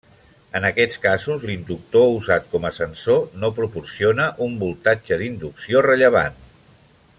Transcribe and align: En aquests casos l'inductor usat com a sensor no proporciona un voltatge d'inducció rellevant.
En 0.59 0.63
aquests 0.69 1.01
casos 1.03 1.43
l'inductor 1.49 2.07
usat 2.13 2.49
com 2.55 2.65
a 2.69 2.73
sensor 2.79 3.21
no 3.43 3.53
proporciona 3.59 4.27
un 4.49 4.57
voltatge 4.65 5.21
d'inducció 5.23 5.85
rellevant. 5.91 6.45